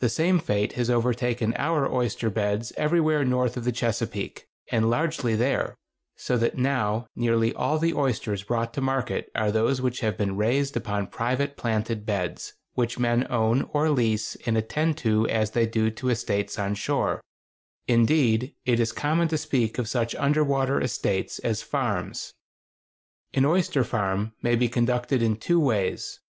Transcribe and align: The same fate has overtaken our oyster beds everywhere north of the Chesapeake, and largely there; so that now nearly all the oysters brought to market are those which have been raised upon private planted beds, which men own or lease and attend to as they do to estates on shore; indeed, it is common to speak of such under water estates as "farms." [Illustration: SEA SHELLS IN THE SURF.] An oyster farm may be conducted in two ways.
The 0.00 0.10
same 0.10 0.38
fate 0.38 0.74
has 0.74 0.90
overtaken 0.90 1.54
our 1.56 1.90
oyster 1.90 2.28
beds 2.28 2.74
everywhere 2.76 3.24
north 3.24 3.56
of 3.56 3.64
the 3.64 3.72
Chesapeake, 3.72 4.46
and 4.70 4.90
largely 4.90 5.34
there; 5.34 5.78
so 6.14 6.36
that 6.36 6.58
now 6.58 7.06
nearly 7.16 7.54
all 7.54 7.78
the 7.78 7.94
oysters 7.94 8.42
brought 8.42 8.74
to 8.74 8.82
market 8.82 9.30
are 9.34 9.50
those 9.50 9.80
which 9.80 10.00
have 10.00 10.18
been 10.18 10.36
raised 10.36 10.76
upon 10.76 11.06
private 11.06 11.56
planted 11.56 12.04
beds, 12.04 12.52
which 12.74 12.98
men 12.98 13.26
own 13.30 13.62
or 13.72 13.88
lease 13.88 14.36
and 14.44 14.58
attend 14.58 14.98
to 14.98 15.26
as 15.28 15.52
they 15.52 15.64
do 15.64 15.88
to 15.90 16.10
estates 16.10 16.58
on 16.58 16.74
shore; 16.74 17.22
indeed, 17.88 18.54
it 18.66 18.78
is 18.78 18.92
common 18.92 19.26
to 19.28 19.38
speak 19.38 19.78
of 19.78 19.88
such 19.88 20.14
under 20.16 20.44
water 20.44 20.78
estates 20.82 21.38
as 21.38 21.62
"farms." 21.62 22.34
[Illustration: 23.32 23.32
SEA 23.32 23.32
SHELLS 23.32 23.32
IN 23.32 23.42
THE 23.42 23.46
SURF.] 23.46 23.52
An 23.52 23.56
oyster 23.56 23.84
farm 24.22 24.32
may 24.42 24.54
be 24.56 24.68
conducted 24.68 25.22
in 25.22 25.36
two 25.36 25.58
ways. 25.58 26.20